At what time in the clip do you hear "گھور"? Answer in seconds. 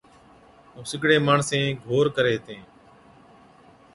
1.85-2.05